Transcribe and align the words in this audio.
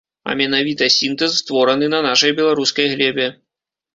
А 0.31 0.33
менавіта 0.39 0.87
сінтэз, 0.95 1.31
створаны 1.41 1.91
на 1.95 1.99
нашай 2.07 2.35
беларускай 2.41 2.89
глебе. 2.95 3.27